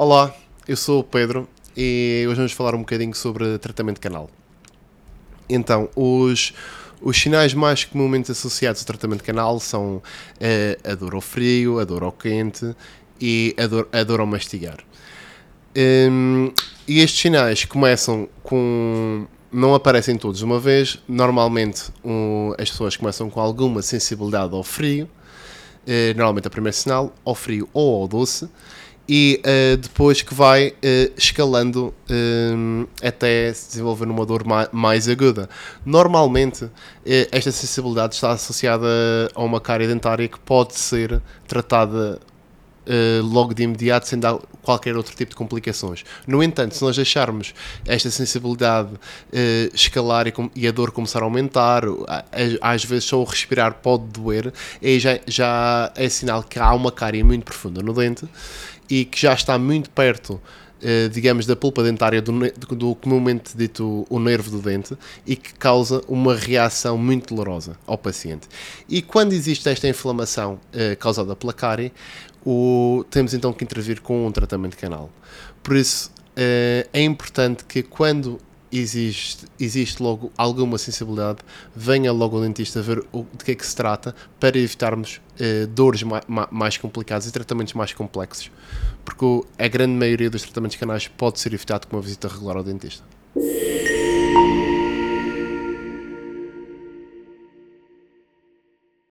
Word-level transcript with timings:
Olá, 0.00 0.32
eu 0.68 0.76
sou 0.76 1.00
o 1.00 1.02
Pedro 1.02 1.48
e 1.76 2.24
hoje 2.28 2.36
vamos 2.36 2.52
falar 2.52 2.72
um 2.72 2.78
bocadinho 2.78 3.12
sobre 3.16 3.58
tratamento 3.58 3.96
de 3.96 4.00
canal. 4.02 4.30
Então, 5.48 5.90
os, 5.96 6.54
os 7.02 7.20
sinais 7.20 7.52
mais 7.52 7.82
comumente 7.82 8.30
associados 8.30 8.80
ao 8.82 8.86
tratamento 8.86 9.22
de 9.22 9.24
canal 9.24 9.58
são 9.58 10.00
eh, 10.38 10.78
a 10.84 10.94
dor 10.94 11.16
ao 11.16 11.20
frio, 11.20 11.80
a 11.80 11.84
dor 11.84 12.04
ao 12.04 12.12
quente 12.12 12.76
e 13.20 13.56
a 13.58 13.66
dor, 13.66 13.88
a 13.92 14.04
dor 14.04 14.20
ao 14.20 14.26
mastigar. 14.26 14.76
Hum, 15.76 16.52
e 16.86 17.00
estes 17.00 17.20
sinais 17.20 17.64
começam 17.64 18.28
com. 18.44 19.26
não 19.50 19.74
aparecem 19.74 20.16
todos 20.16 20.38
de 20.38 20.44
uma 20.44 20.60
vez. 20.60 21.02
Normalmente 21.08 21.90
um, 22.04 22.54
as 22.56 22.70
pessoas 22.70 22.96
começam 22.96 23.28
com 23.28 23.40
alguma 23.40 23.82
sensibilidade 23.82 24.54
ao 24.54 24.62
frio, 24.62 25.10
eh, 25.84 26.14
normalmente 26.14 26.46
o 26.46 26.50
primeiro 26.50 26.76
sinal, 26.76 27.12
ao 27.24 27.34
frio 27.34 27.68
ou 27.72 28.02
ao 28.02 28.06
doce, 28.06 28.48
e 29.08 29.40
eh, 29.42 29.76
depois 29.76 30.20
que 30.20 30.34
vai 30.34 30.74
eh, 30.82 31.10
escalando 31.16 31.94
hum, 32.10 32.86
até 33.02 33.52
se 33.54 33.68
desenvolver 33.68 34.04
uma 34.06 34.26
dor 34.26 34.44
ma- 34.44 34.68
mais 34.70 35.08
aguda. 35.08 35.48
Normalmente 35.84 36.68
eh, 37.06 37.26
esta 37.32 37.50
sensibilidade 37.50 38.14
está 38.14 38.32
associada 38.32 38.86
a 39.34 39.42
uma 39.42 39.60
cárie 39.60 39.86
dentária 39.86 40.28
que 40.28 40.38
pode 40.40 40.74
ser 40.78 41.22
tratada 41.46 42.20
Uh, 42.88 43.22
logo 43.22 43.52
de 43.52 43.64
imediato 43.64 44.08
sem 44.08 44.18
dar 44.18 44.38
qualquer 44.62 44.96
outro 44.96 45.14
tipo 45.14 45.28
de 45.28 45.36
complicações. 45.36 46.04
No 46.26 46.42
entanto, 46.42 46.74
se 46.74 46.82
nós 46.82 46.96
deixarmos 46.96 47.52
esta 47.86 48.10
sensibilidade 48.10 48.94
uh, 48.94 49.74
escalar 49.74 50.26
e, 50.26 50.32
e 50.56 50.66
a 50.66 50.70
dor 50.70 50.90
começar 50.90 51.20
a 51.20 51.24
aumentar, 51.24 51.82
às 52.62 52.84
vezes 52.84 53.04
só 53.04 53.20
o 53.20 53.24
respirar 53.24 53.74
pode 53.74 54.04
doer, 54.04 54.52
aí 54.82 54.98
já, 54.98 55.20
já 55.26 55.92
é 55.94 56.08
sinal 56.08 56.42
que 56.42 56.58
há 56.58 56.72
uma 56.72 56.90
cárie 56.90 57.22
muito 57.22 57.44
profunda 57.44 57.82
no 57.82 57.92
dente 57.92 58.26
e 58.88 59.04
que 59.04 59.20
já 59.20 59.34
está 59.34 59.58
muito 59.58 59.90
perto. 59.90 60.40
Uh, 60.82 61.08
digamos, 61.08 61.46
da 61.46 61.56
pulpa 61.56 61.82
dentária 61.82 62.20
do, 62.20 62.32
do, 62.74 62.94
comumente 62.94 63.56
dito 63.56 64.06
o 64.08 64.18
nervo 64.18 64.50
do 64.50 64.60
dente 64.60 64.96
e 65.26 65.36
que 65.36 65.54
causa 65.54 66.02
uma 66.08 66.34
reação 66.34 66.96
muito 66.98 67.34
dolorosa 67.34 67.76
ao 67.86 67.98
paciente. 67.98 68.48
E 68.88 69.02
quando 69.02 69.32
existe 69.32 69.68
esta 69.68 69.88
inflamação 69.88 70.54
uh, 70.54 70.96
causada 70.98 71.34
pela 71.36 71.52
cárie, 71.52 71.92
o, 72.44 73.04
temos 73.10 73.34
então 73.34 73.52
que 73.52 73.64
intervir 73.64 74.00
com 74.00 74.26
um 74.26 74.32
tratamento 74.32 74.76
canal. 74.76 75.10
Por 75.62 75.76
isso, 75.76 76.10
eh, 76.40 76.86
é 76.92 77.02
importante 77.02 77.64
que 77.64 77.82
quando 77.82 78.38
existe, 78.72 79.46
existe 79.58 80.02
logo 80.02 80.32
alguma 80.36 80.78
sensibilidade, 80.78 81.38
venha 81.74 82.12
logo 82.12 82.36
ao 82.36 82.42
dentista 82.42 82.82
ver 82.82 83.04
o, 83.12 83.24
de 83.36 83.44
que 83.44 83.52
é 83.52 83.54
que 83.54 83.66
se 83.66 83.74
trata 83.74 84.14
para 84.38 84.58
evitarmos 84.58 85.20
eh, 85.38 85.66
dores 85.66 86.02
ma- 86.02 86.22
ma- 86.28 86.48
mais 86.50 86.76
complicadas 86.76 87.26
e 87.26 87.32
tratamentos 87.32 87.74
mais 87.74 87.92
complexos. 87.92 88.50
Porque 89.04 89.42
a 89.58 89.68
grande 89.68 89.92
maioria 89.94 90.28
dos 90.28 90.42
tratamentos 90.42 90.76
canais 90.76 91.08
pode 91.08 91.40
ser 91.40 91.52
evitado 91.54 91.86
com 91.86 91.96
uma 91.96 92.02
visita 92.02 92.28
regular 92.28 92.56
ao 92.56 92.64
dentista. 92.64 93.02